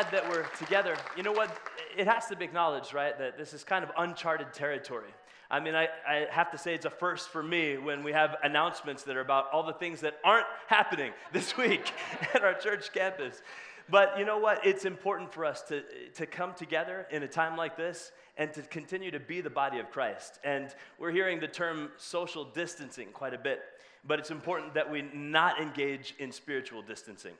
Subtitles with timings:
[0.00, 0.96] glad that we're together.
[1.14, 1.54] You know what?
[1.94, 5.10] It has to be acknowledged, right, that this is kind of uncharted territory.
[5.50, 8.36] I mean, I, I, have to say it's a first for me when we have
[8.42, 11.92] announcements that are about all the things that aren't happening this week
[12.34, 13.42] at our church campus.
[13.90, 14.64] But you know what?
[14.64, 15.82] It's important for us to,
[16.14, 19.80] to come together in a time like this and to continue to be the body
[19.80, 20.38] of Christ.
[20.44, 23.60] And we're hearing the term social distancing quite a bit,
[24.06, 27.34] but it's important that we not engage in spiritual distancing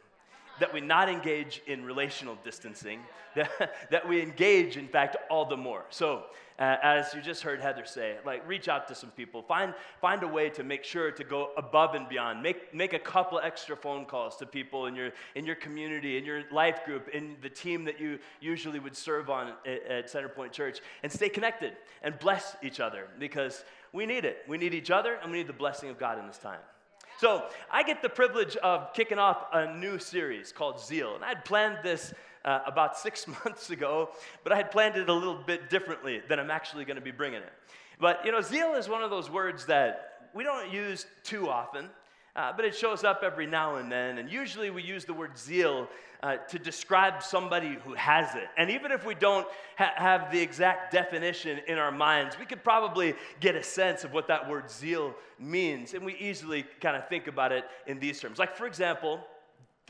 [0.61, 3.01] that we not engage in relational distancing,
[3.35, 5.85] that, that we engage, in fact, all the more.
[5.91, 6.25] So,
[6.59, 10.23] uh, as you just heard Heather say, like reach out to some people, find, find
[10.23, 12.43] a way to make sure to go above and beyond.
[12.43, 16.25] Make, make a couple extra phone calls to people in your, in your community, in
[16.27, 20.53] your life group, in the team that you usually would serve on at, at Centerpoint
[20.53, 24.45] Church, and stay connected and bless each other because we need it.
[24.47, 26.61] We need each other, and we need the blessing of God in this time.
[27.21, 31.17] So I get the privilege of kicking off a new series called Zeal.
[31.17, 32.15] And I had planned this
[32.47, 34.09] uh, about six months ago,
[34.43, 37.11] but I had planned it a little bit differently than I'm actually going to be
[37.11, 37.53] bringing it.
[38.01, 41.91] But, you know, zeal is one of those words that we don't use too often.
[42.37, 44.19] Uh, but it shows up every now and then.
[44.19, 45.89] And usually we use the word zeal
[46.23, 48.49] uh, to describe somebody who has it.
[48.57, 52.63] And even if we don't ha- have the exact definition in our minds, we could
[52.63, 55.95] probably get a sense of what that word zeal means.
[55.95, 58.39] And we easily kind of think about it in these terms.
[58.39, 59.21] Like, for example,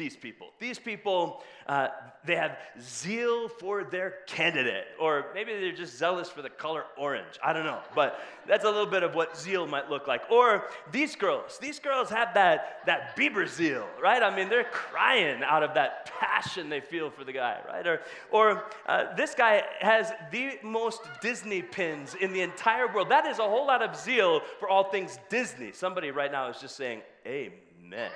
[0.00, 0.48] these people.
[0.58, 1.88] These people, uh,
[2.24, 7.38] they have zeal for their candidate, or maybe they're just zealous for the color orange.
[7.44, 10.22] I don't know, but that's a little bit of what zeal might look like.
[10.30, 11.58] Or these girls.
[11.58, 14.22] These girls have that, that Bieber zeal, right?
[14.22, 17.86] I mean, they're crying out of that passion they feel for the guy, right?
[17.86, 23.10] Or, or uh, this guy has the most Disney pins in the entire world.
[23.10, 25.72] That is a whole lot of zeal for all things Disney.
[25.72, 28.10] Somebody right now is just saying, Amen.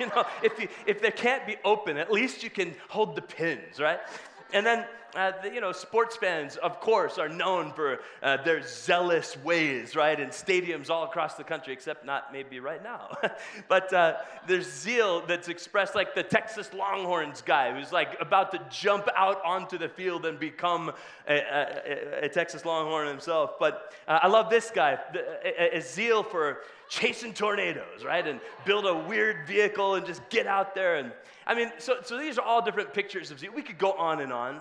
[0.04, 3.22] you know, if, you, if they can't be open, at least you can hold the
[3.22, 4.00] pins, right?
[4.52, 8.62] And then, uh, the, you know, sports fans, of course, are known for uh, their
[8.62, 10.18] zealous ways, right?
[10.18, 13.16] In stadiums all across the country, except not maybe right now.
[13.68, 14.16] but uh,
[14.46, 19.44] there's zeal that's expressed like the Texas Longhorns guy who's like about to jump out
[19.44, 20.92] onto the field and become
[21.28, 23.52] a, a, a Texas Longhorn himself.
[23.58, 24.98] But uh, I love this guy,
[25.44, 28.26] a, a zeal for chasing tornadoes, right?
[28.26, 30.96] And build a weird vehicle and just get out there.
[30.96, 31.12] And
[31.46, 33.52] I mean, so, so these are all different pictures of zeal.
[33.52, 34.60] We could go on and on.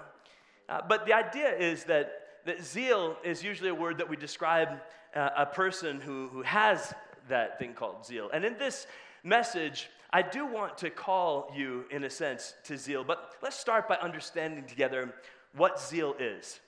[0.69, 2.11] Uh, but the idea is that,
[2.45, 4.69] that zeal is usually a word that we describe
[5.15, 6.93] uh, a person who, who has
[7.27, 8.29] that thing called zeal.
[8.31, 8.85] And in this
[9.23, 13.03] message, I do want to call you, in a sense, to zeal.
[13.03, 15.13] But let's start by understanding together
[15.55, 16.59] what zeal is.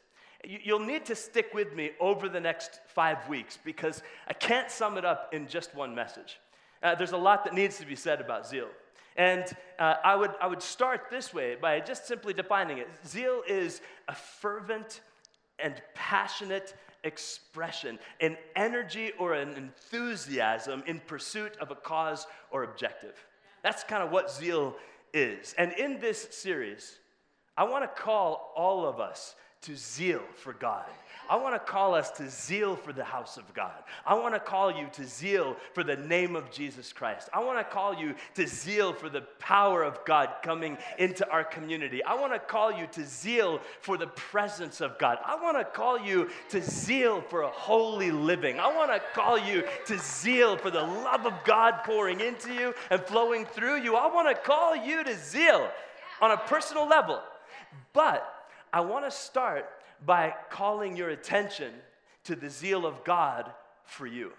[0.43, 4.97] You'll need to stick with me over the next five weeks because I can't sum
[4.97, 6.39] it up in just one message.
[6.81, 8.67] Uh, there's a lot that needs to be said about zeal.
[9.15, 9.45] And
[9.77, 12.87] uh, I, would, I would start this way by just simply defining it.
[13.05, 15.01] Zeal is a fervent
[15.59, 23.15] and passionate expression, an energy or an enthusiasm in pursuit of a cause or objective.
[23.63, 24.75] That's kind of what zeal
[25.13, 25.53] is.
[25.57, 26.99] And in this series,
[27.57, 30.85] I want to call all of us to zeal for God.
[31.29, 33.71] I want to call us to zeal for the house of God.
[34.05, 37.29] I want to call you to zeal for the name of Jesus Christ.
[37.31, 41.45] I want to call you to zeal for the power of God coming into our
[41.45, 42.03] community.
[42.03, 45.19] I want to call you to zeal for the presence of God.
[45.23, 48.59] I want to call you to zeal for a holy living.
[48.59, 52.73] I want to call you to zeal for the love of God pouring into you
[52.89, 53.95] and flowing through you.
[53.95, 55.69] I want to call you to zeal
[56.19, 57.21] on a personal level.
[57.93, 58.40] But
[58.73, 59.69] I want to start
[60.05, 61.73] by calling your attention
[62.23, 63.51] to the zeal of God
[63.83, 64.31] for you.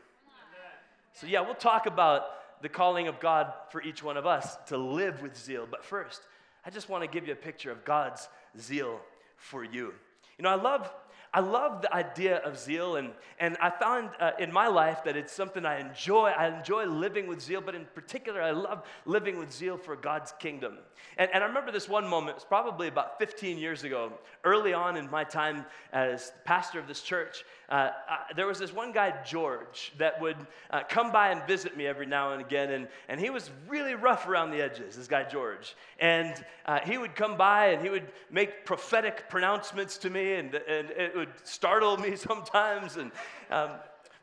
[1.15, 4.79] So, yeah, we'll talk about the calling of God for each one of us to
[4.79, 5.67] live with zeal.
[5.71, 6.23] But first,
[6.65, 9.01] I just want to give you a picture of God's zeal
[9.37, 9.93] for you.
[10.39, 10.91] You know, I love
[11.35, 15.17] I love the idea of zeal, and, and I found uh, in my life that
[15.17, 16.29] it's something I enjoy.
[16.29, 20.33] I enjoy living with zeal, but in particular, I love living with zeal for God's
[20.39, 20.77] kingdom.
[21.17, 24.13] And, and I remember this one moment, it's probably about 15 years ago,
[24.45, 27.45] early on in my time as pastor of this church.
[27.73, 30.37] Uh, uh, there was this one guy, George, that would
[30.71, 33.95] uh, come by and visit me every now and again, and, and he was really
[33.95, 35.75] rough around the edges, this guy, George.
[35.99, 40.55] And uh, he would come by and he would make prophetic pronouncements to me, and,
[40.55, 42.97] and it would startle me sometimes.
[42.97, 43.13] And,
[43.51, 43.71] um,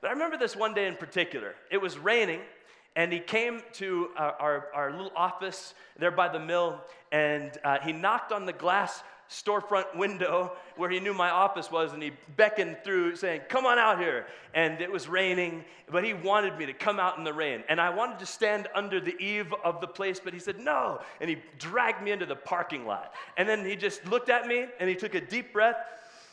[0.02, 1.56] but I remember this one day in particular.
[1.72, 2.42] It was raining,
[2.98, 6.82] and he came to our, our, our little office there by the mill,
[7.14, 11.94] and uh, he knocked on the glass storefront window where he knew my office was
[11.94, 14.26] and he beckoned through saying, Come on out here.
[14.56, 17.64] And it was raining, but he wanted me to come out in the rain.
[17.70, 21.00] And I wanted to stand under the eave of the place, but he said, No.
[21.22, 23.14] And he dragged me into the parking lot.
[23.38, 25.78] And then he just looked at me and he took a deep breath.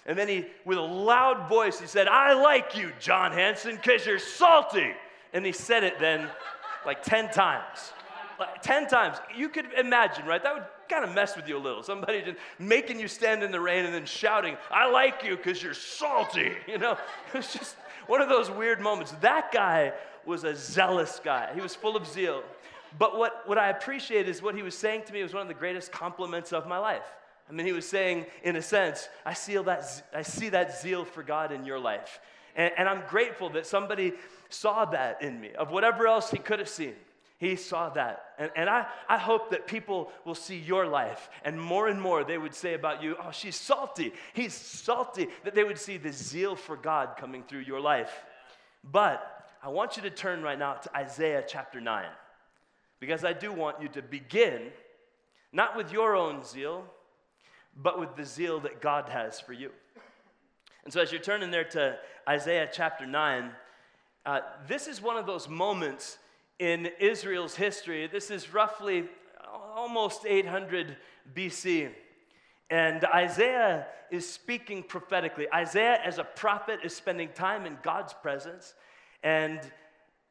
[0.06, 4.06] And then he, with a loud voice, he said, I like you, John Hanson, because
[4.06, 4.92] you're salty.
[5.32, 6.28] And he said it then
[6.86, 7.92] like 10 times.
[8.38, 9.16] Like 10 times.
[9.36, 10.42] You could imagine, right?
[10.42, 11.82] That would kind of mess with you a little.
[11.82, 15.62] Somebody just making you stand in the rain and then shouting, I like you because
[15.62, 16.52] you're salty.
[16.68, 17.76] You know, it was just
[18.06, 19.12] one of those weird moments.
[19.20, 19.92] That guy
[20.24, 22.42] was a zealous guy, he was full of zeal.
[22.98, 25.48] But what, what I appreciate is what he was saying to me was one of
[25.48, 27.02] the greatest compliments of my life.
[27.48, 31.04] I mean, he was saying, in a sense, I see that, I see that zeal
[31.04, 32.20] for God in your life.
[32.56, 34.14] And, and I'm grateful that somebody
[34.48, 36.94] saw that in me, of whatever else he could have seen.
[37.38, 38.30] He saw that.
[38.38, 42.24] And, and I, I hope that people will see your life and more and more
[42.24, 44.12] they would say about you, oh, she's salty.
[44.32, 45.28] He's salty.
[45.44, 48.24] That they would see the zeal for God coming through your life.
[48.82, 52.06] But I want you to turn right now to Isaiah chapter 9
[53.00, 54.70] because I do want you to begin
[55.52, 56.84] not with your own zeal,
[57.80, 59.70] but with the zeal that God has for you.
[60.84, 63.50] And so as you're turning there to Isaiah chapter 9,
[64.24, 66.18] uh, this is one of those moments
[66.58, 68.06] in Israel's history.
[68.06, 69.04] This is roughly
[69.76, 70.96] almost 800
[71.34, 71.90] BC.
[72.70, 75.46] And Isaiah is speaking prophetically.
[75.52, 78.74] Isaiah, as a prophet, is spending time in God's presence.
[79.22, 79.60] And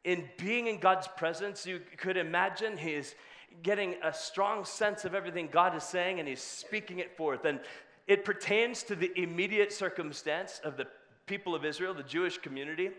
[0.04, 3.16] in being in God's presence, you could imagine he's
[3.64, 7.46] getting a strong sense of everything God is saying and he's speaking it forth.
[7.46, 7.60] And
[8.08, 10.88] it pertains to the immediate circumstance of the
[11.26, 12.92] people of Israel, the Jewish community.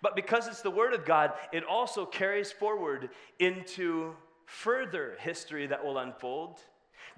[0.00, 4.14] But because it's the Word of God, it also carries forward into
[4.46, 6.58] further history that will unfold.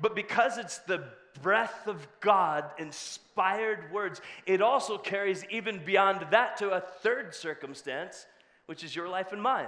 [0.00, 1.04] But because it's the
[1.42, 8.26] breath of God inspired words, it also carries even beyond that to a third circumstance,
[8.66, 9.66] which is your life and mine.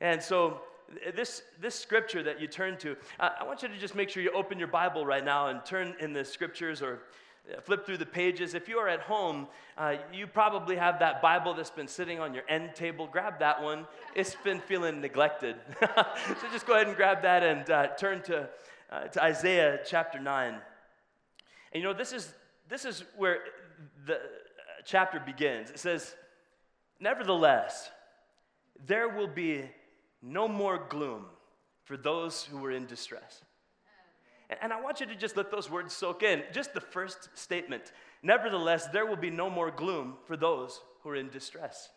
[0.00, 0.60] And so,
[1.14, 4.32] this, this scripture that you turn to, I want you to just make sure you
[4.32, 7.00] open your Bible right now and turn in the scriptures or
[7.62, 8.54] flip through the pages.
[8.54, 12.34] If you are at home, uh, you probably have that Bible that's been sitting on
[12.34, 13.08] your end table.
[13.10, 13.86] Grab that one.
[14.14, 15.56] It's been feeling neglected.
[15.80, 18.48] so just go ahead and grab that and uh, turn to,
[18.90, 20.54] uh, to Isaiah chapter 9.
[20.54, 20.60] And
[21.74, 22.32] you know, this is,
[22.68, 23.38] this is where
[24.06, 24.18] the uh,
[24.84, 25.70] chapter begins.
[25.70, 26.14] It says,
[27.00, 27.90] Nevertheless,
[28.86, 29.64] there will be
[30.22, 31.26] no more gloom
[31.84, 33.42] for those who are in distress.
[34.62, 36.42] And I want you to just let those words soak in.
[36.52, 37.92] Just the first statement.
[38.22, 41.90] Nevertheless, there will be no more gloom for those who are in distress.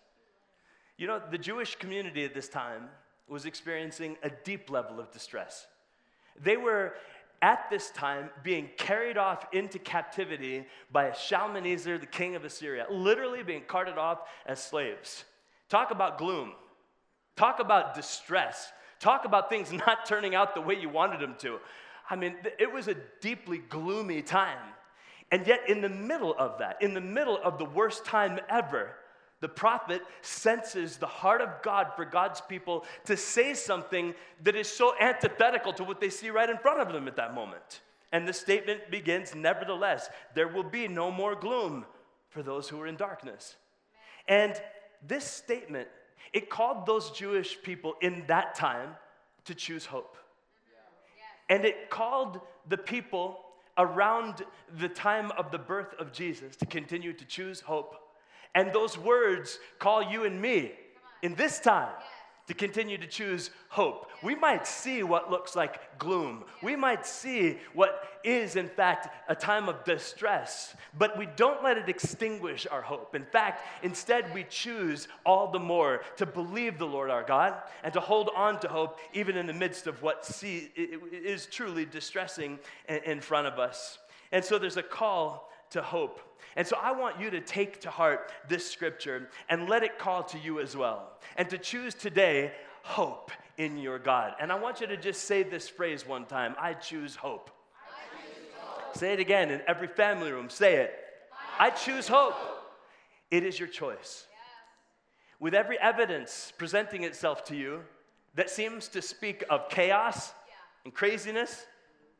[0.98, 2.90] You know, the Jewish community at this time
[3.28, 5.66] was experiencing a deep level of distress.
[6.42, 6.94] They were
[7.42, 13.42] at this time being carried off into captivity by Shalmaneser, the king of Assyria, literally
[13.42, 15.24] being carted off as slaves.
[15.70, 16.52] Talk about gloom.
[17.42, 18.72] Talk about distress.
[19.00, 21.58] Talk about things not turning out the way you wanted them to.
[22.08, 24.60] I mean, it was a deeply gloomy time.
[25.32, 28.92] And yet, in the middle of that, in the middle of the worst time ever,
[29.40, 34.68] the prophet senses the heart of God for God's people to say something that is
[34.68, 37.82] so antithetical to what they see right in front of them at that moment.
[38.12, 41.88] And the statement begins Nevertheless, there will be no more gloom
[42.30, 43.56] for those who are in darkness.
[44.28, 44.54] And
[45.02, 45.88] this statement,
[46.34, 48.96] it called those Jewish people in that time
[49.46, 50.18] to choose hope.
[51.50, 53.40] And it called the people
[53.78, 54.44] around
[54.80, 57.96] the time of the birth of Jesus to continue to choose hope.
[58.56, 60.74] And those words call you and me
[61.22, 61.94] in this time
[62.48, 64.10] to continue to choose hope.
[64.24, 66.44] We might see what looks like gloom.
[66.62, 71.78] We might see what is, in fact, a time of distress, but we don't let
[71.78, 73.16] it extinguish our hope.
[73.16, 77.94] In fact, instead, we choose all the more to believe the Lord our God and
[77.94, 82.60] to hold on to hope even in the midst of what see, is truly distressing
[83.06, 84.00] in front of us.
[84.32, 86.20] And so there's a call to hope.
[86.56, 90.24] And so I want you to take to heart this scripture and let it call
[90.26, 91.12] to you as well.
[91.38, 92.52] And to choose today
[92.84, 94.34] hope in your God.
[94.40, 97.52] And I want you to just say this phrase one time I choose hope.
[97.88, 98.98] I choose hope.
[98.98, 100.50] Say it again in every family room.
[100.50, 100.94] Say it.
[101.60, 102.36] I, choose hope.
[103.30, 104.26] It is your choice.
[105.40, 107.82] With every evidence presenting itself to you
[108.36, 110.34] that seems to speak of chaos
[110.86, 111.66] and craziness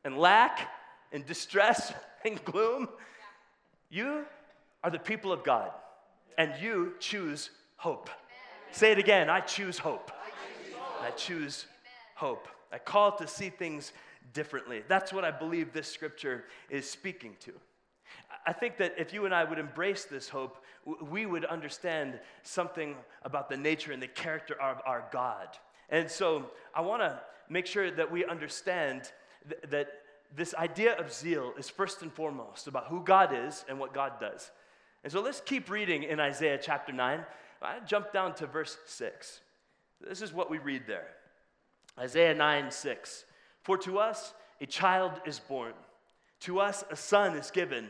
[0.04, 0.68] and lack
[1.12, 1.92] and distress
[2.24, 2.88] and gloom,
[3.92, 4.24] you
[4.82, 5.70] are the people of God,
[6.38, 8.08] and you choose hope.
[8.08, 8.72] Amen.
[8.74, 10.10] Say it again I choose hope.
[10.10, 11.02] I choose hope.
[11.02, 11.66] I choose
[12.14, 12.48] hope.
[12.72, 13.92] a call to see things
[14.32, 14.82] differently.
[14.88, 17.52] That's what I believe this scripture is speaking to.
[18.46, 20.64] I think that if you and I would embrace this hope,
[21.10, 25.48] we would understand something about the nature and the character of our God.
[25.90, 27.20] And so I want to
[27.50, 29.12] make sure that we understand
[29.48, 30.01] th- that
[30.34, 34.12] this idea of zeal is first and foremost about who God is and what God
[34.20, 34.50] does.
[35.04, 37.24] And so let's keep reading in Isaiah chapter 9.
[37.60, 39.40] I jump down to verse 6.
[40.00, 41.08] This is what we read there
[41.98, 43.24] Isaiah 9 6.
[43.62, 45.72] For to us a child is born,
[46.40, 47.88] to us a son is given,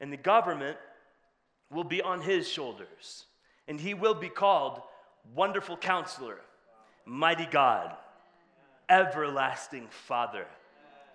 [0.00, 0.76] and the government
[1.70, 3.26] will be on his shoulders,
[3.68, 4.82] and he will be called
[5.34, 6.38] Wonderful Counselor,
[7.04, 7.94] Mighty God,
[8.88, 10.46] Everlasting Father,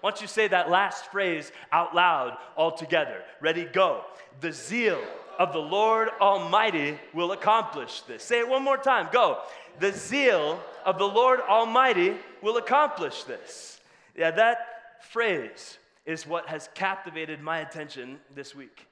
[0.00, 3.22] Why don't you say that last phrase out loud all together?
[3.40, 4.02] Ready, go.
[4.40, 5.02] The zeal
[5.38, 8.22] of the Lord Almighty will accomplish this.
[8.22, 9.08] Say it one more time.
[9.12, 9.38] Go.
[9.80, 13.80] The zeal of the Lord Almighty will accomplish this.
[14.16, 18.86] Yeah, that phrase is what has captivated my attention this week.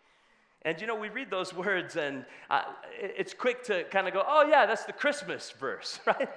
[0.62, 2.62] And you know, we read those words and uh,
[2.98, 6.28] it's quick to kind of go, oh, yeah, that's the Christmas verse, right?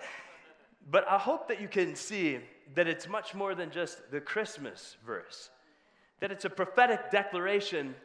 [0.90, 2.40] But I hope that you can see
[2.76, 5.50] that it's much more than just the Christmas verse,
[6.20, 7.96] that it's a prophetic declaration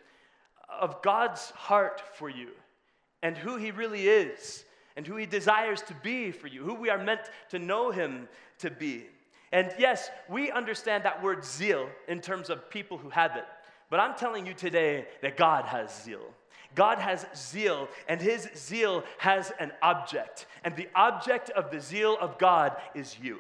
[0.69, 2.49] of God's heart for you
[3.23, 4.65] and who He really is
[4.97, 8.29] and who He desires to be for you, who we are meant to know Him
[8.59, 9.05] to be.
[9.53, 13.45] And yes, we understand that word zeal in terms of people who have it.
[13.91, 16.35] But I'm telling you today that God has zeal.
[16.75, 20.47] God has zeal, and his zeal has an object.
[20.65, 23.39] And the object of the zeal of God is you.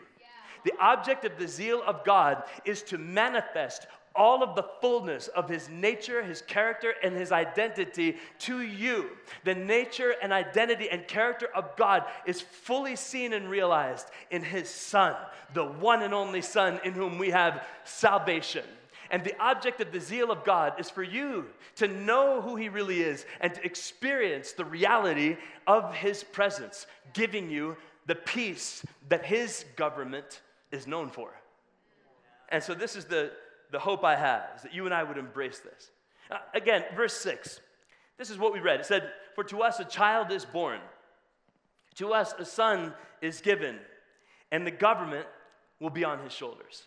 [0.64, 5.49] The object of the zeal of God is to manifest all of the fullness of
[5.49, 9.11] his nature, his character, and his identity to you.
[9.42, 14.68] The nature and identity and character of God is fully seen and realized in his
[14.68, 15.16] Son,
[15.52, 18.64] the one and only Son in whom we have salvation.
[19.11, 22.68] And the object of the zeal of God is for you to know who He
[22.68, 29.25] really is and to experience the reality of His presence, giving you the peace that
[29.25, 30.40] His government
[30.75, 31.31] is known for.
[32.50, 33.33] And so, this is the
[33.75, 35.90] the hope I have is that you and I would embrace this.
[36.31, 37.61] Uh, again, verse 6.
[38.16, 38.78] This is what we read.
[38.78, 40.78] It said, For to us a child is born,
[41.97, 43.81] to us a son is given,
[44.52, 45.26] and the government
[45.81, 46.85] will be on his shoulders.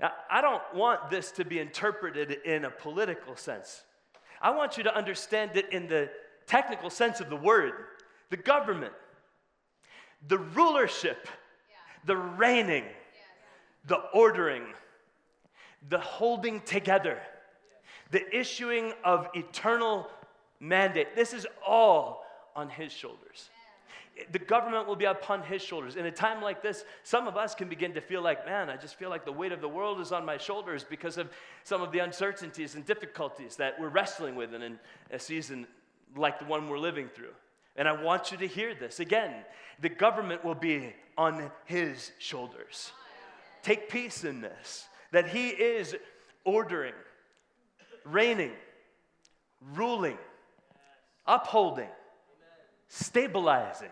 [0.00, 3.82] Now, I don't want this to be interpreted in a political sense.
[4.40, 6.10] I want you to understand it in the
[6.46, 7.72] technical sense of the word
[8.28, 8.92] the government,
[10.28, 11.28] the rulership,
[12.06, 12.84] the reigning,
[13.86, 14.64] the ordering
[15.88, 17.18] the holding together,
[18.10, 20.08] the issuing of eternal
[20.60, 21.16] mandate.
[21.16, 22.24] This is all
[22.54, 23.50] on his shoulders.
[24.30, 25.96] The government will be upon his shoulders.
[25.96, 28.76] In a time like this, some of us can begin to feel like, man, I
[28.76, 31.30] just feel like the weight of the world is on my shoulders because of
[31.64, 34.78] some of the uncertainties and difficulties that we're wrestling with in
[35.10, 35.66] a season
[36.14, 37.32] like the one we're living through.
[37.74, 39.34] And I want you to hear this again.
[39.80, 42.92] The government will be on his shoulders.
[43.62, 45.94] Take peace in this that He is
[46.44, 46.94] ordering,
[48.04, 48.52] reigning,
[49.74, 50.18] ruling,
[51.26, 51.88] upholding,
[52.88, 53.90] stabilizing,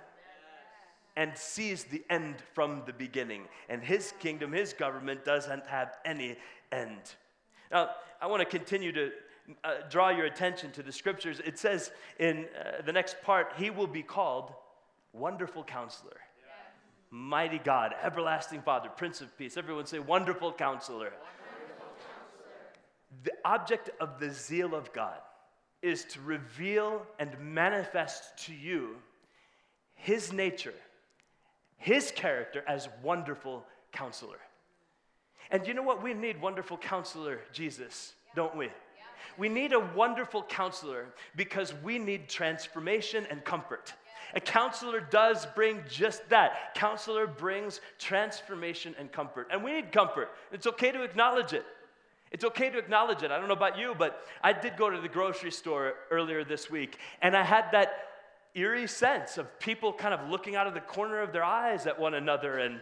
[1.17, 3.43] and sees the end from the beginning.
[3.69, 6.37] And His kingdom, His government doesn't have any
[6.73, 7.15] end.
[7.71, 9.11] Now, I want to continue to
[9.63, 11.41] uh, draw your attention to the scriptures.
[11.45, 14.53] It says in uh, the next part, He will be called
[15.13, 16.17] Wonderful Counselor
[17.11, 19.57] mighty God, everlasting Father, Prince of Peace.
[19.57, 21.11] Everyone say, Wonderful Counselor.
[21.11, 23.23] Wonderful counselor.
[23.25, 25.19] The object of the zeal of God
[25.83, 28.97] is to reveal and manifest to you
[29.95, 30.75] His nature,
[31.77, 34.39] His character as wonderful counselor.
[35.51, 36.03] And you know what?
[36.03, 38.69] We need wonderful counselor, Jesus, don't we?
[39.37, 43.95] We need a wonderful counselor because we need transformation and comfort.
[44.35, 46.75] A counselor does bring just that.
[46.75, 49.49] Counselor brings transformation and comfort.
[49.51, 50.31] And we need comfort.
[50.53, 51.65] It's okay to acknowledge it.
[52.31, 53.31] It's okay to acknowledge it.
[53.31, 56.71] I don't know about you, but I did go to the grocery store earlier this
[56.71, 57.93] week, and I had that
[58.55, 61.99] eerie sense of people kind of looking out of the corner of their eyes at
[61.99, 62.59] one another.
[62.59, 62.81] And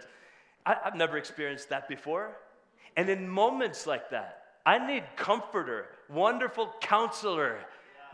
[0.66, 2.36] I, have never experienced that before.
[2.96, 7.58] And in moments like that, I need comforter, wonderful counselor,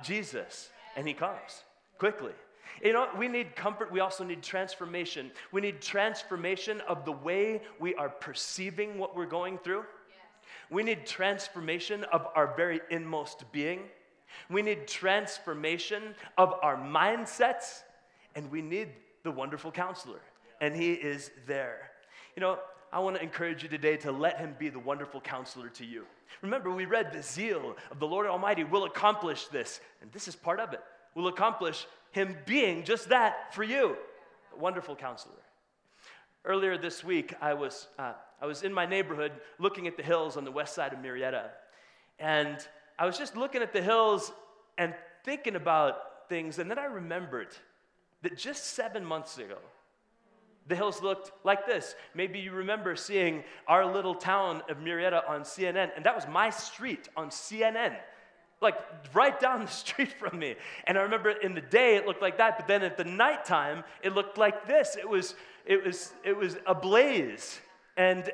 [0.03, 0.71] Jesus.
[0.97, 1.64] And he comes
[1.99, 2.33] quickly.
[2.83, 3.93] You know, we need comfort.
[3.93, 5.31] We also need transformation.
[5.52, 9.85] We need transformation of the way we are perceiving what we're going through.
[10.71, 13.81] We need transformation of our very inmost being.
[14.50, 17.83] We need transformation of our mindsets.
[18.35, 18.88] And we need
[19.23, 20.21] the wonderful counselor.
[20.61, 21.90] And he is there.
[22.37, 22.59] You know,
[22.93, 26.04] I want to encourage you today to let him be the wonderful counselor to you.
[26.43, 29.81] Remember, we read the zeal of the Lord Almighty will accomplish this.
[30.00, 30.81] And this is part of it.
[31.14, 33.97] Will accomplish him being just that for you.
[34.54, 35.35] A wonderful counselor.
[36.44, 40.37] Earlier this week, I was, uh, I was in my neighborhood looking at the hills
[40.37, 41.49] on the west side of Murrieta.
[42.18, 42.59] And
[42.99, 44.33] I was just looking at the hills
[44.78, 44.94] and
[45.25, 46.59] thinking about things.
[46.59, 47.49] And then I remembered
[48.23, 49.59] that just seven months ago,
[50.66, 51.94] the hills looked like this.
[52.14, 56.50] Maybe you remember seeing our little town of Murrieta on CNN, and that was my
[56.50, 57.97] street on CNN
[58.64, 58.76] like
[59.14, 60.56] right down the street from me.
[60.88, 63.85] And I remember in the day it looked like that, but then at the nighttime
[64.02, 64.97] it looked like this.
[64.97, 67.61] It was it was it was ablaze.
[67.97, 68.28] And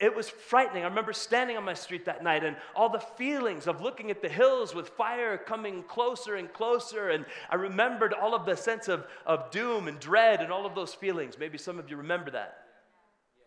[0.00, 0.82] it was frightening.
[0.82, 4.22] I remember standing on my street that night and all the feelings of looking at
[4.22, 7.10] the hills with fire coming closer and closer.
[7.10, 10.74] And I remembered all of the sense of, of doom and dread and all of
[10.74, 11.38] those feelings.
[11.38, 12.58] Maybe some of you remember that.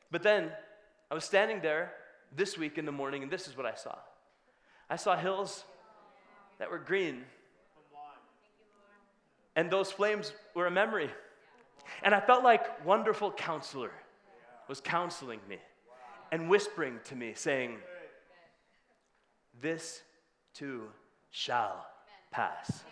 [0.09, 0.51] But then
[1.11, 1.93] I was standing there
[2.35, 3.95] this week in the morning, and this is what I saw
[4.89, 5.65] I saw hills
[6.59, 7.23] that were green.
[9.55, 11.09] And those flames were a memory.
[12.03, 13.91] And I felt like wonderful counselor
[14.67, 15.57] was counseling me
[16.31, 17.77] and whispering to me, saying,
[19.61, 20.01] This
[20.53, 20.83] too
[21.31, 21.85] shall
[22.31, 22.83] pass.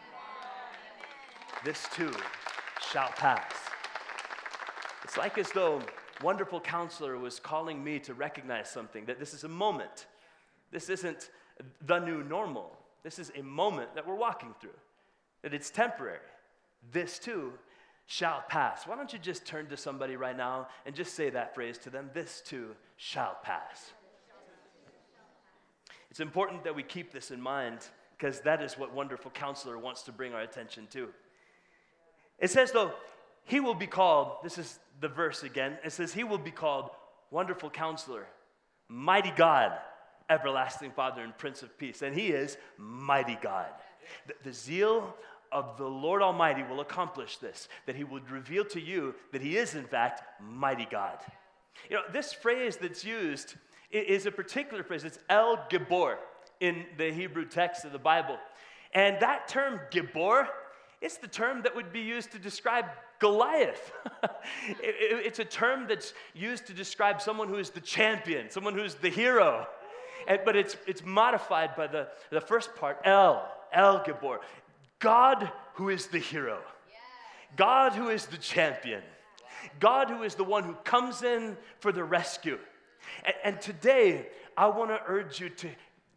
[1.64, 2.12] This too
[2.92, 3.52] shall pass.
[5.04, 5.82] It's like as though
[6.24, 10.08] wonderful counselor was calling me to recognize something that this is a moment.
[10.72, 11.30] This isn't
[11.86, 12.72] the new normal.
[13.06, 14.72] This is a moment that we're walking through,
[15.44, 16.18] that it's temporary.
[16.92, 17.54] This too
[18.08, 18.88] shall pass.
[18.88, 21.92] Why don't you just turn to somebody right now and just say that phrase to
[21.92, 22.10] them?
[22.16, 23.94] This too shall pass.
[26.10, 27.82] It's important that we keep this in mind
[28.18, 31.10] because that is what Wonderful Counselor wants to bring our attention to.
[32.40, 32.92] It says, though,
[33.44, 36.90] he will be called, this is the verse again, it says, he will be called
[37.30, 38.26] Wonderful Counselor,
[38.90, 39.74] Mighty God
[40.30, 42.02] everlasting Father and Prince of Peace.
[42.02, 43.70] And He is mighty God.
[44.28, 45.16] The, the, zeal
[45.52, 49.58] of the Lord Almighty will accomplish this, that He would reveal to you that He
[49.58, 51.20] is, in fact, mighty God.
[51.90, 53.56] You know, this phrase that's used
[53.92, 55.04] is a particular phrase.
[55.04, 56.18] It's El Gibor
[56.60, 58.38] in the Hebrew text of the Bible.
[58.94, 60.48] And that term, Gibor,
[61.02, 62.86] it's the term that would be used to describe
[63.20, 63.92] Goliath.
[64.82, 69.10] it's a term that's used to describe someone who is the champion, someone who's the
[69.10, 69.68] hero
[70.28, 74.40] and, but it's, it's modified by the, the first part, El, El Gibor.
[75.00, 76.60] God who is the hero,
[77.56, 79.02] God who is the champion,
[79.80, 82.58] God who is the one who comes in for the rescue.
[83.24, 85.70] And, and today, I want to urge you to,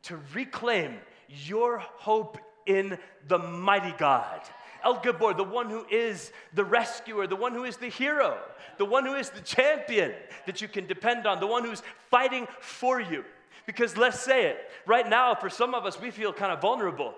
[0.04, 0.96] to reclaim
[1.28, 4.40] your hope in the mighty God.
[4.84, 8.38] El Gibor, the one who is the rescuer, the one who is the hero,
[8.76, 10.12] the one who is the champion
[10.46, 13.24] that you can depend on, the one who's fighting for you.
[13.68, 17.12] Because let's say it, right now, for some of us, we feel kind of vulnerable.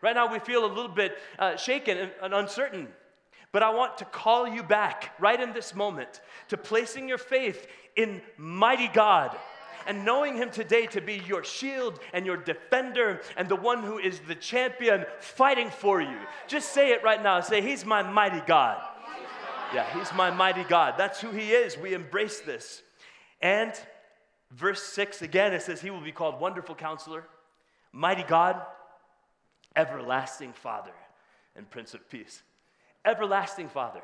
[0.00, 2.86] Right now, we feel a little bit uh, shaken and, and uncertain.
[3.50, 7.66] But I want to call you back right in this moment to placing your faith
[7.96, 9.36] in mighty God
[9.88, 13.98] and knowing Him today to be your shield and your defender and the one who
[13.98, 16.18] is the champion fighting for you.
[16.46, 17.40] Just say it right now.
[17.40, 18.80] Say, He's my mighty God.
[19.74, 20.94] Yeah, He's my mighty God.
[20.96, 21.76] That's who He is.
[21.76, 22.82] We embrace this.
[23.42, 23.72] And
[24.50, 27.24] Verse 6 again, it says, He will be called Wonderful Counselor,
[27.92, 28.60] Mighty God,
[29.76, 30.94] Everlasting Father,
[31.54, 32.42] and Prince of Peace.
[33.04, 34.02] Everlasting Father.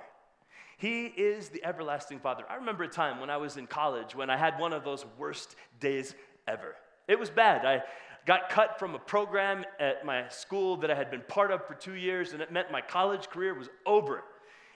[0.77, 2.45] He is the everlasting Father.
[2.49, 5.05] I remember a time when I was in college when I had one of those
[5.19, 6.15] worst days
[6.47, 6.75] ever.
[7.09, 7.65] It was bad.
[7.65, 7.83] I
[8.27, 11.75] got cut from a program at my school that I had been part of for
[11.75, 14.25] two years, and it meant my college career was over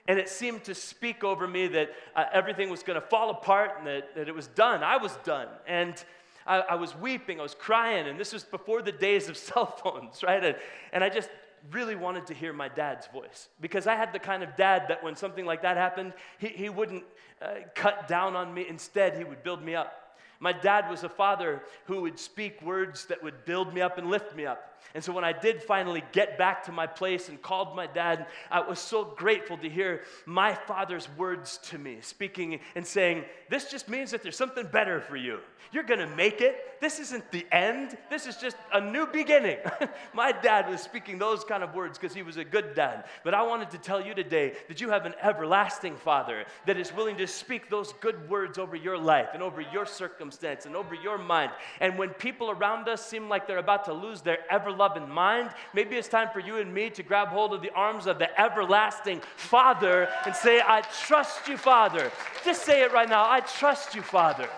[0.09, 3.73] and it seemed to speak over me that uh, everything was going to fall apart
[3.79, 4.83] and that, that, it was done.
[4.83, 5.49] I was done.
[5.67, 6.03] And
[6.47, 9.67] I, I, was weeping, I was crying, and this was before the days of cell
[9.67, 10.43] phones, right?
[10.43, 10.57] And,
[10.95, 11.29] and I just
[11.73, 15.05] really wanted to hear my dad's voice because I had the kind of dad that
[15.05, 17.05] when something like that happened, he, he wouldn't
[17.43, 18.67] uh, cut down on me.
[18.67, 20.17] Instead, he would build me up.
[20.41, 24.09] My dad was a father who would speak words that would build me up and
[24.09, 24.68] lift me up.
[24.95, 28.27] And so when I did finally get back to my place and called my dad,
[28.51, 33.71] I was so grateful to hear my father's words to me, speaking and saying, This
[33.71, 35.41] just means that there's something better for you.
[35.73, 36.81] You're gonna make it.
[36.81, 39.59] This isn't the end, this is just a new beginning.
[40.15, 43.07] my dad was speaking those kind of words because he was a good dad.
[43.25, 46.95] But I wanted to tell you today that you have an everlasting father that is
[46.95, 50.95] willing to speak those good words over your life and over your circumstance and over
[50.95, 51.51] your mind.
[51.81, 55.51] And when people around us seem like they're about to lose their ever loving mind,
[55.73, 58.41] maybe it's time for you and me to grab hold of the arms of the
[58.41, 62.11] everlasting Father and say, I trust you, Father.
[62.45, 64.49] Just say it right now I trust you, Father.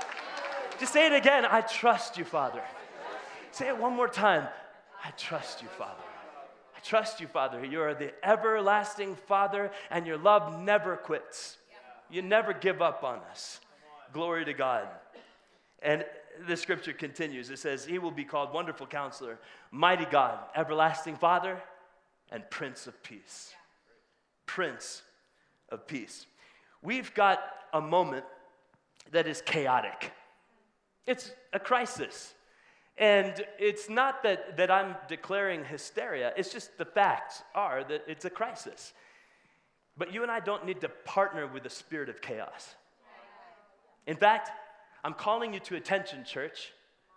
[0.79, 2.63] Just say it again I trust you, Father.
[3.53, 4.49] Say it one more time
[5.05, 6.03] I trust you, Father.
[6.77, 7.65] I trust you, Father.
[7.65, 11.57] You are the everlasting Father, and your love never quits.
[12.11, 13.61] You never give up on us.
[14.13, 14.89] Glory to God.
[15.83, 16.05] And
[16.47, 17.51] the scripture continues.
[17.51, 19.39] It says, He will be called Wonderful Counselor,
[19.71, 21.61] Mighty God, Everlasting Father,
[22.31, 23.55] and Prince of Peace.
[24.47, 25.03] Prince
[25.69, 26.27] of Peace.
[26.83, 27.41] We've got
[27.73, 28.25] a moment
[29.13, 30.13] that is chaotic,
[31.07, 32.35] it's a crisis.
[32.99, 38.27] And it's not that, that I'm declaring hysteria, it's just the facts are that it's
[38.27, 38.93] a crisis.
[39.97, 42.75] But you and I don't need to partner with the spirit of chaos.
[44.07, 44.51] In fact,
[45.03, 46.73] I'm calling you to attention, church,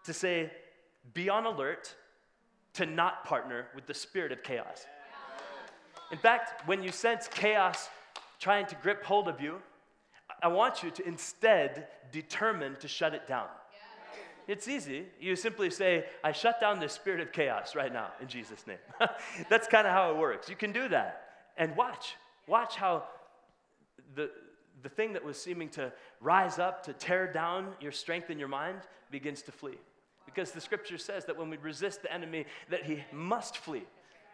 [0.05, 0.51] to say,
[1.13, 1.95] be on alert
[2.73, 4.85] to not partner with the spirit of chaos.
[6.11, 7.89] In fact, when you sense chaos
[8.39, 9.61] trying to grip hold of you,
[10.41, 13.47] I want you to instead determine to shut it down.
[14.47, 15.05] It's easy.
[15.19, 18.77] You simply say, I shut down the spirit of chaos right now in Jesus' name.
[19.49, 20.49] That's kind of how it works.
[20.49, 21.21] You can do that.
[21.57, 22.15] And watch.
[22.47, 23.03] Watch how
[24.15, 24.29] the,
[24.83, 25.91] the thing that was seeming to
[26.21, 29.77] rise up, to tear down your strength in your mind, begins to flee.
[30.25, 33.83] Because the scripture says that when we resist the enemy, that he must flee.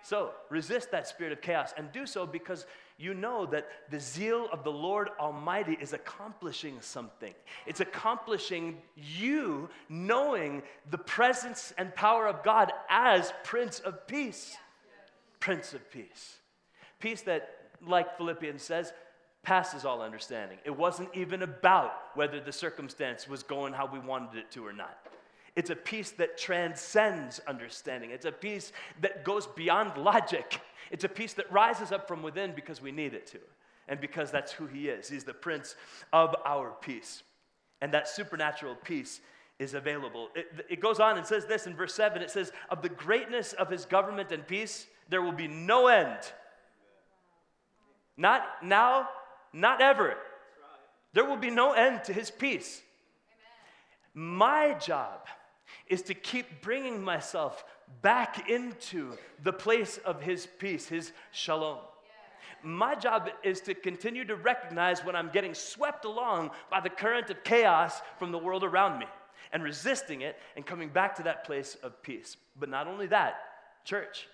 [0.02, 2.66] So resist that spirit of chaos and do so because
[2.98, 7.34] you know that the zeal of the Lord Almighty is accomplishing something.
[7.66, 14.56] It's accomplishing you knowing the presence and power of God as Prince of Peace.
[15.40, 16.38] Prince of Peace.
[17.00, 17.50] Peace that,
[17.86, 18.94] like Philippians says,
[19.50, 20.60] passes all understanding.
[20.64, 24.74] It wasn't even about whether the circumstance was going how we wanted it to or
[24.74, 25.00] not.
[25.56, 28.12] It's a peace that transcends understanding.
[28.12, 30.62] It's a peace that goes beyond logic.
[30.92, 33.40] It's a peace that rises up from within because we need it to,
[33.88, 35.10] and because that's who He is.
[35.10, 35.76] He's the Prince
[36.14, 37.24] of our peace.
[37.82, 39.20] And that supernatural peace
[39.58, 40.30] is available.
[40.36, 43.54] It, it, goes on and says this in verse 7 it says, Of the greatness
[43.54, 46.20] of His government and peace, there will be no end.
[48.16, 49.08] Not now,
[49.54, 50.16] not ever.
[51.14, 52.82] There will be no end to his peace.
[54.14, 55.28] My job
[55.88, 57.64] is to keep bringing myself
[58.02, 61.80] back into the place of his peace, his shalom.
[62.62, 67.30] My job is to continue to recognize when I'm getting swept along by the current
[67.30, 69.06] of chaos from the world around me
[69.54, 72.38] and resisting it and coming back to that place of peace.
[72.60, 73.36] But not only that,
[73.86, 74.28] church,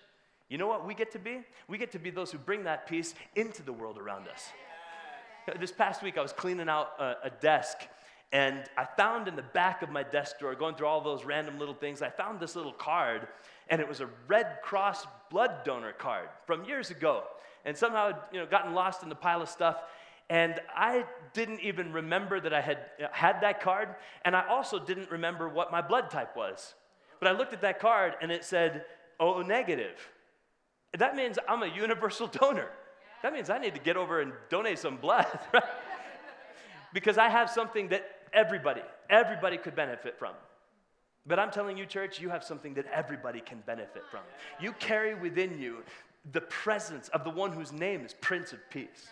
[0.48, 1.42] you know what we get to be?
[1.68, 4.48] We get to be those who bring that peace into the world around us.
[5.60, 7.78] This past week, I was cleaning out a, a, desk,
[8.32, 11.58] and I found in the back of my desk drawer, going through all those random
[11.58, 13.28] little things, I found this little card,
[13.68, 17.24] and it was a Red Cross blood donor card from years ago.
[17.64, 19.76] And somehow, you know, gotten lost in the pile of stuff.
[20.30, 22.78] And I didn't even remember that I had
[23.12, 23.88] had that card,
[24.24, 26.74] and I also didn't remember what my blood type was.
[27.20, 28.84] But I looked at that card, and it said
[29.20, 30.10] O negative.
[30.98, 32.70] That means I'm a universal donor.
[33.22, 35.62] That means I need to get over and donate some blood, right?
[36.92, 40.34] because I have something that everybody, everybody could benefit from.
[41.26, 44.20] But I'm telling you, church, you have something that everybody can benefit from.
[44.60, 45.78] You carry within you
[46.32, 49.08] the presence of the one whose name is Prince of Peace.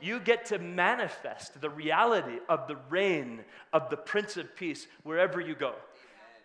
[0.00, 3.40] You get to manifest the reality of the reign
[3.72, 5.74] of the Prince of Peace wherever you go.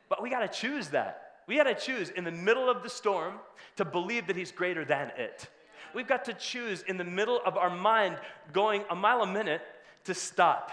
[0.09, 1.21] But we got to choose that.
[1.47, 3.35] We got to choose in the middle of the storm
[3.77, 5.47] to believe that He's greater than it.
[5.95, 8.17] We've got to choose in the middle of our mind
[8.51, 9.61] going a mile a minute
[10.03, 10.71] to stop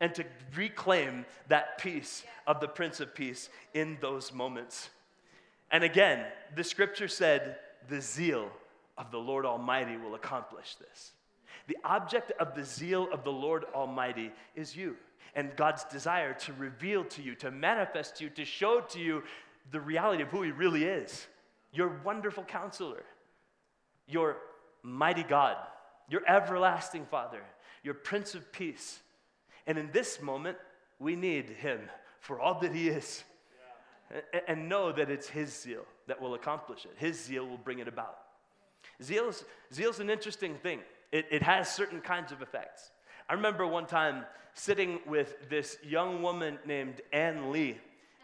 [0.00, 0.24] and to
[0.56, 4.88] reclaim that peace of the Prince of Peace in those moments.
[5.70, 7.56] And again, the scripture said,
[7.88, 8.50] the zeal
[8.96, 11.12] of the Lord Almighty will accomplish this.
[11.66, 14.96] The object of the zeal of the Lord Almighty is you
[15.34, 19.24] and God's desire to reveal to you, to manifest to you, to show to you
[19.70, 21.26] the reality of who He really is.
[21.72, 23.02] Your wonderful counselor,
[24.06, 24.36] your
[24.82, 25.56] mighty God,
[26.08, 27.42] your everlasting Father,
[27.82, 29.00] your Prince of Peace.
[29.66, 30.58] And in this moment,
[30.98, 31.80] we need him
[32.20, 33.24] for all that he is.
[34.12, 34.40] Yeah.
[34.48, 36.92] And know that it's his zeal, that will accomplish it.
[36.96, 38.18] His zeal will bring it about.
[39.02, 40.80] Zeal's, zeal's an interesting thing.
[41.10, 42.90] It, it has certain kinds of effects.
[43.28, 47.78] I remember one time sitting with this young woman named Ann Lee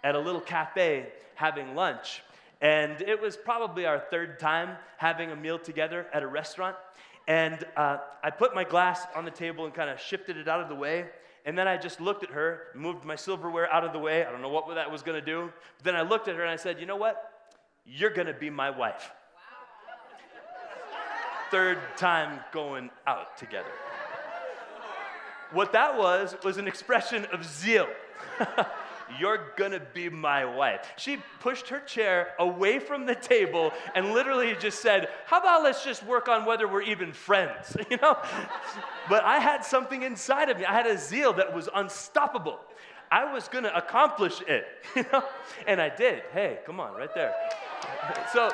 [0.05, 2.23] at a little cafe having lunch.
[2.61, 6.77] And it was probably our third time having a meal together at a restaurant.
[7.29, 10.61] And uh, I put my glass on the table and kind of shifted it out
[10.61, 11.07] of the way.
[11.45, 14.25] And then I just looked at her, moved my silverware out of the way.
[14.25, 15.53] I don't know what that was going to do.
[15.77, 17.33] But then I looked at her and I said, You know what?
[17.87, 19.11] You're going to be my wife.
[21.51, 23.71] Third time going out together.
[25.53, 27.89] What that was, was an expression of zeal.
[29.19, 30.93] You're gonna be my wife.
[30.97, 35.85] She pushed her chair away from the table and literally just said, How about let's
[35.85, 37.77] just work on whether we're even friends?
[37.91, 38.19] You know?
[39.09, 40.67] but I had something inside of me.
[40.67, 42.61] I had a zeal that was unstoppable.
[43.11, 44.67] I was gonna accomplish it,
[44.97, 45.25] you know?
[45.67, 46.23] And I did.
[46.33, 47.35] Hey, come on, right there.
[48.33, 48.51] so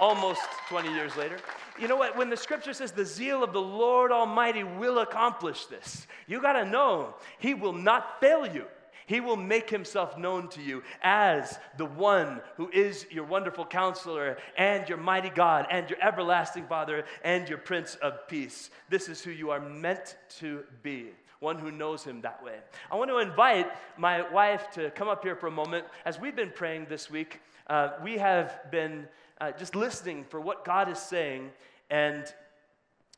[0.00, 1.38] almost 20 years later.
[1.78, 2.16] You know what?
[2.16, 6.54] When the scripture says the zeal of the Lord Almighty will accomplish this, you got
[6.54, 8.66] to know He will not fail you.
[9.06, 14.38] He will make himself known to you as the one who is your wonderful counselor
[14.56, 18.70] and your mighty God and your everlasting Father and your Prince of Peace.
[18.88, 21.10] This is who you are meant to be
[21.42, 22.54] one who knows him that way.
[22.90, 23.66] I want to invite
[23.98, 25.84] my wife to come up here for a moment.
[26.04, 29.08] As we've been praying this week, uh, we have been
[29.40, 31.50] uh, just listening for what God is saying,
[31.90, 32.32] and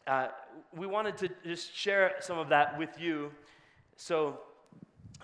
[0.06, 0.28] uh,
[0.74, 3.30] we wanted to just share some of that with you.
[3.96, 4.40] So,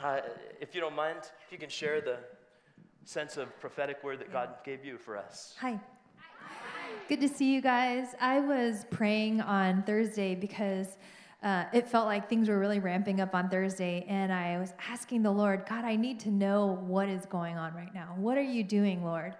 [0.03, 0.21] uh,
[0.61, 2.19] if you don't mind, if you can share the
[3.05, 5.55] sense of prophetic word that God gave you for us.
[5.61, 5.79] Hi.
[7.09, 8.15] Good to see you guys.
[8.21, 10.97] I was praying on Thursday because
[11.43, 15.23] uh, it felt like things were really ramping up on Thursday, and I was asking
[15.23, 18.15] the Lord, God, I need to know what is going on right now.
[18.17, 19.35] What are you doing, Lord?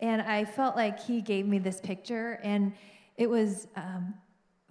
[0.00, 2.72] And I felt like He gave me this picture, and
[3.16, 4.14] it was um,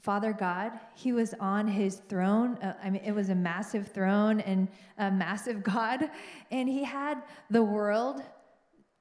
[0.02, 0.72] Father God.
[0.96, 2.58] He was on his throne.
[2.58, 6.10] Uh, I mean, it was a massive throne and a massive God.
[6.52, 8.22] And he had the world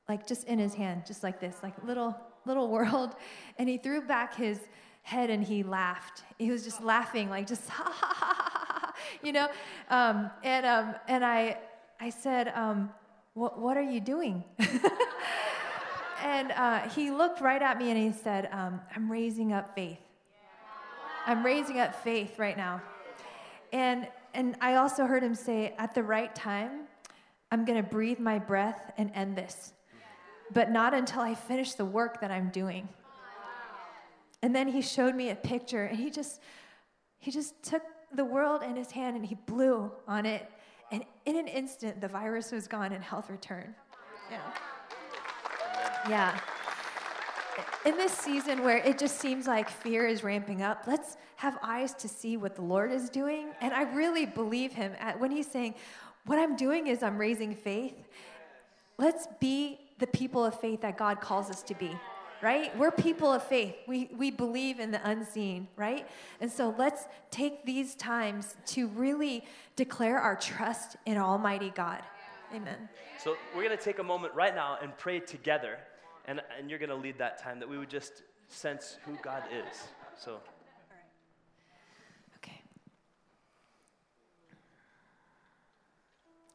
[0.08, 3.14] like just in his hand, just like this, like little, little world.
[3.58, 4.58] And he threw back his
[5.02, 6.24] head and he laughed.
[6.38, 9.48] He was just laughing, like just ha ha ha ha, ha you know?
[9.90, 11.58] Um, and, um, and I,
[12.00, 12.90] I said, um,
[13.34, 14.42] what, what are you doing?
[16.22, 19.98] and uh, he looked right at me and he said, um, I'm raising up faith.
[21.28, 22.80] I'm raising up faith right now.
[23.70, 26.86] And, and I also heard him say, at the right time,
[27.52, 29.74] I'm going to breathe my breath and end this,
[30.54, 32.88] but not until I finish the work that I'm doing.
[34.42, 36.40] And then he showed me a picture, and he just,
[37.18, 37.82] he just took
[38.14, 40.50] the world in his hand and he blew on it.
[40.90, 43.74] And in an instant, the virus was gone and health returned.
[44.30, 44.40] Yeah.
[46.08, 46.40] Yeah
[47.84, 51.94] in this season where it just seems like fear is ramping up, let's have eyes
[51.94, 53.48] to see what the Lord is doing.
[53.60, 55.74] And I really believe him at, when he's saying,
[56.26, 57.94] What I'm doing is I'm raising faith.
[58.98, 61.96] Let's be the people of faith that God calls us to be,
[62.42, 62.76] right?
[62.76, 63.74] We're people of faith.
[63.86, 66.08] We, we believe in the unseen, right?
[66.40, 69.44] And so let's take these times to really
[69.76, 72.02] declare our trust in Almighty God.
[72.54, 72.88] Amen.
[73.22, 75.78] So we're going to take a moment right now and pray together
[76.28, 79.42] and, and you're going to lead that time, that we would just sense who God
[79.52, 79.88] is.
[80.16, 80.38] So.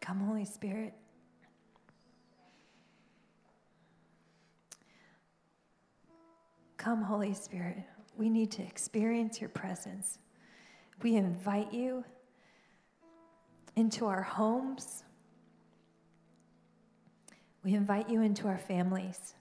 [0.04, 0.94] Come, Holy Spirit.
[6.76, 7.78] Come, Holy Spirit.
[8.18, 10.20] We need to experience your presence.
[11.02, 12.04] We invite you
[13.78, 15.06] into our homes.
[17.64, 19.36] We invite you into our families.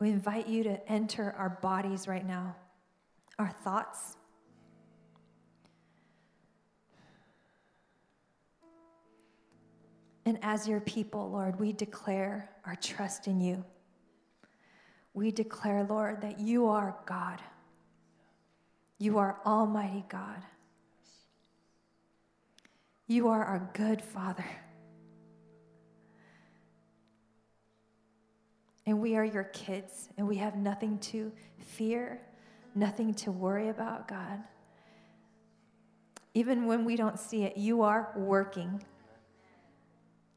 [0.00, 2.56] We invite you to enter our bodies right now,
[3.38, 4.16] our thoughts.
[10.24, 13.62] And as your people, Lord, we declare our trust in you.
[15.12, 17.42] We declare, Lord, that you are God.
[18.98, 20.42] You are Almighty God.
[23.06, 24.46] You are our good Father.
[28.86, 32.20] And we are your kids, and we have nothing to fear,
[32.74, 34.42] nothing to worry about, God.
[36.34, 38.82] Even when we don't see it, you are working.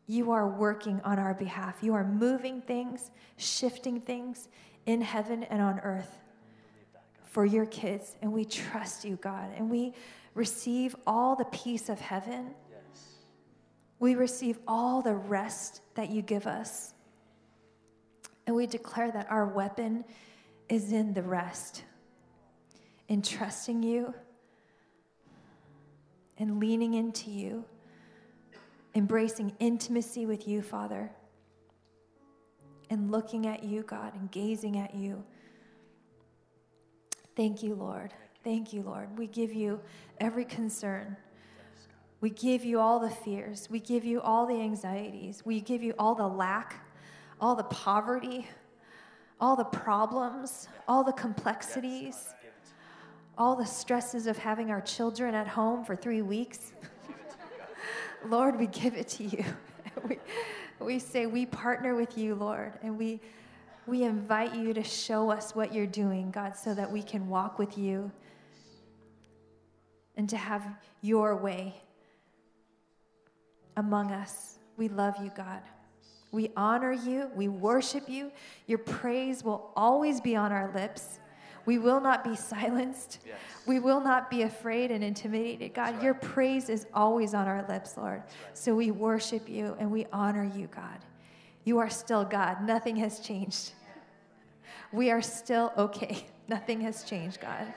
[0.08, 1.77] You are working on our behalf.
[1.82, 4.49] You are moving things, shifting things
[4.86, 6.17] in heaven and on earth
[7.23, 8.15] for your kids.
[8.21, 9.51] And we trust you, God.
[9.56, 9.93] And we
[10.36, 12.53] receive all the peace of heaven.
[12.69, 13.03] Yes.
[13.99, 16.93] We receive all the rest that you give us.
[18.45, 20.03] And we declare that our weapon
[20.69, 21.84] is in the rest,
[23.08, 24.13] in trusting you,
[26.38, 27.63] and leaning into you,
[28.95, 31.12] embracing intimacy with you, Father,
[32.89, 35.23] and looking at you, God, and gazing at you.
[37.36, 38.13] Thank you, Lord.
[38.43, 39.17] Thank you, Lord.
[39.17, 39.79] We give you
[40.19, 41.15] every concern.
[42.21, 43.67] We give you all the fears.
[43.69, 45.43] We give you all the anxieties.
[45.45, 46.83] We give you all the lack,
[47.43, 48.47] all the poverty,
[49.41, 52.34] all the problems, all the complexities,
[53.38, 56.71] all the stresses of having our children at home for three weeks.
[58.25, 59.43] Lord, we give it to you.
[60.08, 60.19] we,
[60.79, 63.19] we say we partner with you, Lord, and we,
[63.88, 67.60] we invite you to show us what you're doing, God, so that we can walk
[67.60, 68.10] with you
[70.15, 70.65] and to have
[71.01, 71.75] your way
[73.75, 74.60] among us.
[74.77, 75.62] We love you, God.
[76.34, 77.30] We honor you.
[77.36, 78.32] We worship you.
[78.65, 81.19] Your praise will always be on our lips.
[81.65, 83.19] We will not be silenced.
[83.26, 83.36] Yes.
[83.67, 85.76] We will not be afraid and intimidated.
[85.76, 86.04] God, right.
[86.04, 88.22] your praise is always on our lips, Lord.
[88.22, 88.58] Right.
[88.58, 90.98] So we worship you and we honor you, God.
[91.65, 92.65] You are still God.
[92.65, 93.72] Nothing has changed.
[94.91, 96.26] We are still okay.
[96.48, 97.72] Nothing has changed, God.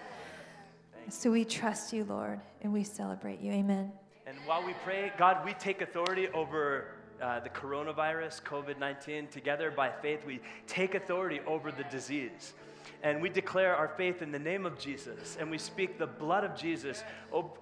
[1.11, 3.53] So we trust you, Lord, and we celebrate you.
[3.53, 3.93] Amen.
[4.27, 9.29] And while we pray, God, we take authority over uh, the coronavirus, COVID 19.
[9.29, 12.55] Together by faith, we take authority over the disease.
[13.03, 15.37] And we declare our faith in the name of Jesus.
[15.39, 17.03] And we speak the blood of Jesus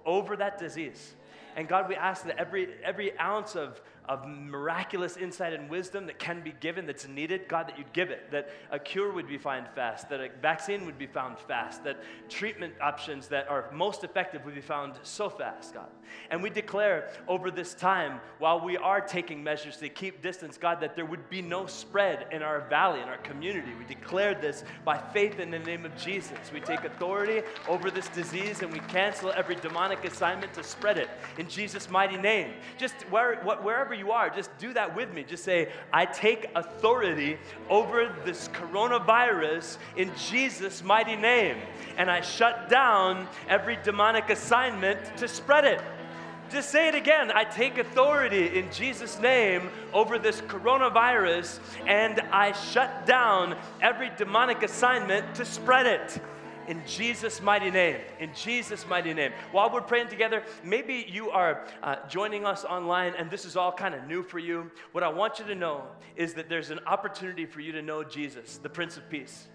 [0.05, 1.15] over that disease.
[1.55, 6.19] And God, we ask that every, every ounce of of miraculous insight and wisdom that
[6.19, 9.37] can be given, that's needed, God, that you'd give it, that a cure would be
[9.37, 11.97] found fast, that a vaccine would be found fast, that
[12.29, 15.89] treatment options that are most effective would be found so fast, God.
[16.29, 20.79] And we declare over this time, while we are taking measures to keep distance, God,
[20.81, 23.71] that there would be no spread in our valley, in our community.
[23.77, 26.37] We declare this by faith in the name of Jesus.
[26.53, 31.09] We take authority over this disease and we cancel every demonic assignment to spread it
[31.37, 32.53] in Jesus' mighty name.
[32.77, 35.23] Just where, wherever you are, just do that with me.
[35.23, 37.37] Just say, I take authority
[37.69, 41.57] over this coronavirus in Jesus' mighty name.
[41.97, 45.81] And I shut down every demonic assignment to spread it.
[46.51, 47.31] Just say it again.
[47.31, 54.61] I take authority in Jesus' name over this coronavirus and I shut down every demonic
[54.61, 56.21] assignment to spread it
[56.67, 57.97] in Jesus' mighty name.
[58.19, 59.31] In Jesus' mighty name.
[59.51, 63.71] While we're praying together, maybe you are uh, joining us online and this is all
[63.71, 64.71] kind of new for you.
[64.91, 65.83] What I want you to know
[66.15, 69.47] is that there's an opportunity for you to know Jesus, the Prince of Peace.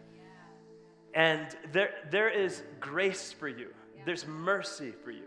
[1.14, 3.68] And there, there is grace for you,
[4.04, 5.24] there's mercy for you,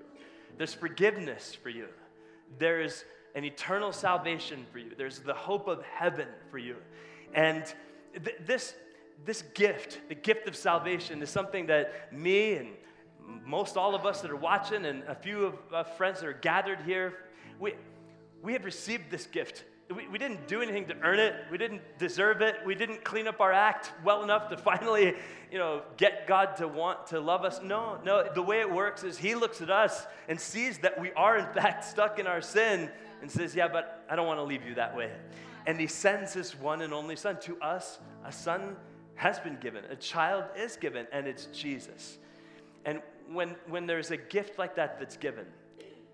[0.57, 1.87] there's forgiveness for you,
[2.57, 3.03] there is
[3.35, 6.77] an eternal salvation for you, there's the hope of heaven for you.
[7.33, 7.65] And
[8.23, 8.75] th- this
[9.25, 12.69] this gift, the gift of salvation, is something that me and
[13.45, 16.33] most all of us that are watching, and a few of uh, friends that are
[16.33, 17.13] gathered here,
[17.59, 17.73] we,
[18.41, 19.63] we have received this gift.
[19.93, 21.35] We, we didn't do anything to earn it.
[21.51, 22.55] We didn't deserve it.
[22.65, 25.13] We didn't clean up our act well enough to finally,
[25.51, 27.61] you know, get God to want to love us.
[27.63, 28.29] No, no.
[28.33, 31.53] The way it works is He looks at us and sees that we are in
[31.53, 32.89] fact stuck in our sin
[33.21, 35.11] and says, "Yeah, but I don't want to leave you that way."
[35.65, 38.75] And He sends His one and only Son to us, a Son
[39.15, 42.17] has been given, a child is given, and it's Jesus.
[42.85, 45.45] And when, when there's a gift like that that's given,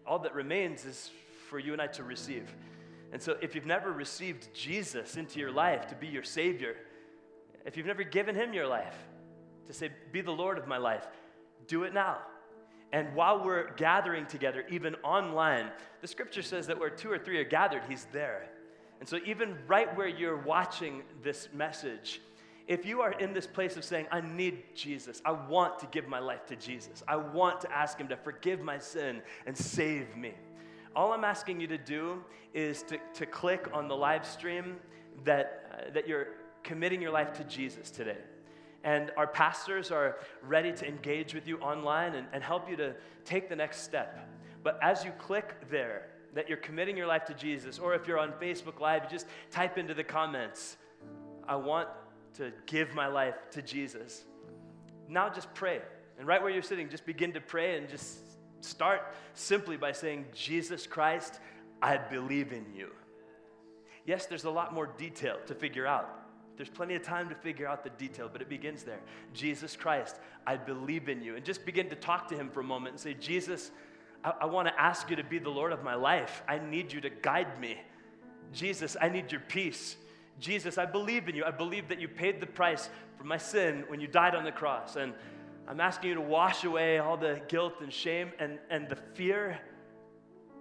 [0.06, 1.12] all that remains is
[1.50, 2.54] for you and I to receive.
[3.12, 6.76] And so, if you've never received Jesus into your life to be your Savior,
[7.66, 8.96] if you've never given Him your life,
[9.68, 11.08] to say, Be the Lord of my life,
[11.68, 12.18] do it now.
[12.92, 15.70] And while we're gathering together, even online,
[16.02, 18.50] the scripture says that where two or three are gathered, He's there.
[19.00, 22.22] And so, even right where you're watching this message,
[22.69, 26.08] if you are in this place of saying, I need Jesus, I want to give
[26.08, 30.15] my life to Jesus, I want to ask Him to forgive my sin and save
[30.15, 30.36] me,
[30.95, 34.77] all I'm asking you to do is to, to click on the live stream
[35.23, 36.27] that, uh, that you're
[36.63, 38.17] committing your life to Jesus today.
[38.84, 42.95] And our pastors are ready to engage with you online and, and help you to
[43.25, 44.29] take the next step.
[44.63, 48.20] But as you click there, that you're committing your life to Jesus, or if you're
[48.20, 50.78] on Facebook Live, you just type into the comments,
[51.47, 51.89] I want
[52.36, 54.23] to give my life to Jesus.
[55.07, 55.82] Now just pray.
[56.17, 58.19] And right where you're sitting, just begin to pray and just
[58.61, 59.01] start
[59.34, 61.39] simply by saying, Jesus Christ,
[61.82, 62.89] I believe in you.
[64.05, 66.19] Yes, there's a lot more detail to figure out.
[66.57, 68.99] There's plenty of time to figure out the detail, but it begins there.
[69.34, 71.38] Jesus Christ, I believe in you.
[71.38, 73.71] And just begin to talk to him for a moment and say, Jesus,
[74.25, 76.43] I, I want to ask you to be the Lord of my life.
[76.49, 77.77] I need you to guide me.
[78.51, 79.95] Jesus, I need your peace.
[80.40, 81.44] Jesus, I believe in you.
[81.44, 84.52] I believe that you paid the price for my sin when you died on the
[84.52, 84.96] cross.
[84.96, 85.14] And
[85.68, 89.60] I'm asking you to wash away all the guilt and shame and, and the fear.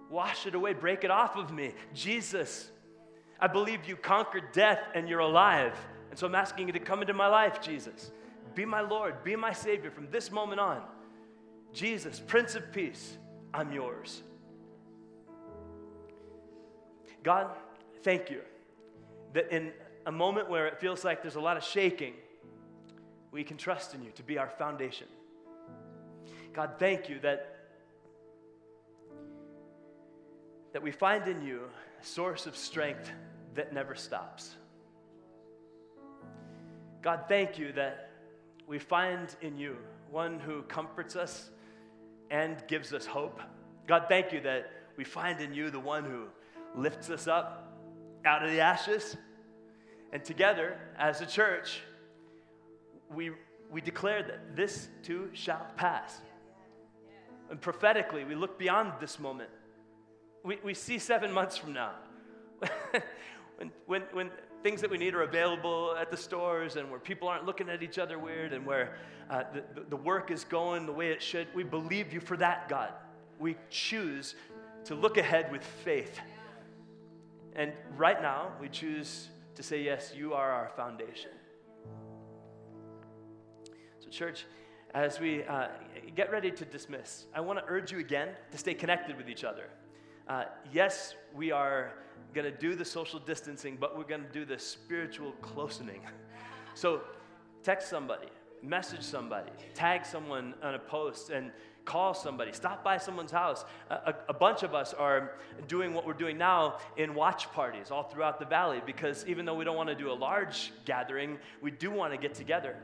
[0.09, 1.73] Wash it away, break it off of me.
[1.93, 2.71] Jesus,
[3.39, 5.75] I believe you conquered death and you're alive.
[6.09, 8.11] And so I'm asking you to come into my life, Jesus.
[8.55, 10.81] Be my Lord, be my Savior from this moment on.
[11.71, 13.17] Jesus, Prince of Peace,
[13.53, 14.23] I'm yours.
[17.23, 17.51] God,
[18.03, 18.41] thank you
[19.33, 19.71] that in
[20.05, 22.13] a moment where it feels like there's a lot of shaking,
[23.31, 25.07] we can trust in you to be our foundation.
[26.53, 27.55] God, thank you that,
[30.73, 31.61] that we find in you
[32.01, 33.11] a source of strength
[33.55, 34.55] that never stops.
[37.01, 38.09] God, thank you that
[38.67, 39.77] we find in you
[40.11, 41.49] one who comforts us
[42.31, 43.39] and gives us hope.
[43.87, 46.25] God, thank you that we find in you the one who
[46.75, 47.68] lifts us up
[48.25, 49.17] out of the ashes.
[50.11, 51.81] And together, as a church,
[53.13, 53.31] we,
[53.71, 56.19] we declare that this too shall pass.
[57.49, 59.49] And prophetically, we look beyond this moment.
[60.43, 61.91] We, we see seven months from now.
[63.57, 64.29] when, when, when
[64.63, 67.81] things that we need are available at the stores and where people aren't looking at
[67.81, 68.97] each other weird and where
[69.29, 72.67] uh, the, the work is going the way it should, we believe you for that,
[72.69, 72.91] God.
[73.39, 74.35] We choose
[74.85, 76.19] to look ahead with faith.
[77.55, 81.31] And right now, we choose to say, Yes, you are our foundation.
[83.99, 84.45] So, church,
[84.93, 85.67] as we uh,
[86.15, 89.43] get ready to dismiss, I want to urge you again to stay connected with each
[89.43, 89.69] other.
[90.27, 91.93] Uh, yes, we are
[92.33, 96.01] going to do the social distancing, but we're going to do the spiritual closening.
[96.73, 97.01] so,
[97.63, 98.29] text somebody,
[98.63, 101.51] message somebody, tag someone on a post, and
[101.89, 103.65] call somebody, stop by someone's house.
[103.89, 105.31] A, a, bunch of us are
[105.67, 109.55] doing what we're doing now in watch parties all throughout the valley because even though
[109.55, 112.75] we don't want to do a large gathering, we do want to get together.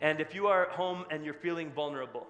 [0.00, 2.28] And if you are at home and you're feeling vulnerable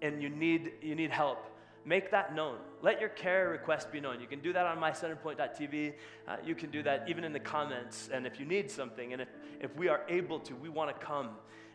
[0.00, 1.44] and you need, you need help,
[1.84, 2.56] make that known.
[2.80, 4.22] Let your care request be known.
[4.22, 5.92] You can do that on mycenterpoint.tv.
[6.26, 8.08] Uh, you can do that even in the comments.
[8.10, 9.28] And if you need something, and if,
[9.60, 11.28] if we are able to, we want to come,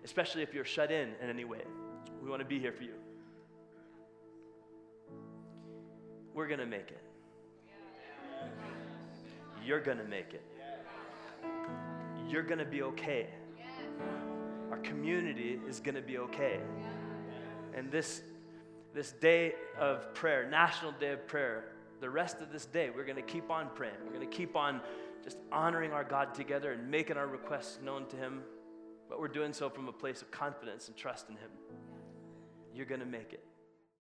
[0.04, 1.62] especially if you're shut in in any way.
[2.24, 2.96] We want to be here for you.
[6.40, 7.02] We're going to make it.
[9.62, 10.42] You're going to make it.
[12.30, 13.28] You're going to be okay.
[14.72, 16.62] Our community is going to be okay.
[17.76, 18.22] And this,
[18.94, 23.18] this day of prayer, National Day of Prayer, the rest of this day, we're going
[23.18, 23.96] to keep on praying.
[24.06, 24.80] We're going to keep on
[25.22, 28.44] just honoring our God together and making our requests known to Him.
[29.10, 31.52] But we're doing so from a place of confidence and trust in Him.
[32.74, 33.44] You're going to make it.